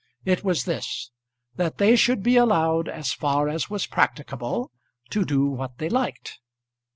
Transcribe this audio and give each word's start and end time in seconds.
It 0.25 0.43
was 0.43 0.63
this, 0.65 1.11
that 1.57 1.77
they 1.77 1.95
should 1.95 2.23
be 2.23 2.35
allowed, 2.35 2.89
as 2.89 3.13
far 3.13 3.47
as 3.47 3.69
was 3.69 3.85
practicable, 3.85 4.71
to 5.11 5.23
do 5.23 5.45
what 5.45 5.77
they 5.77 5.89
liked. 5.89 6.39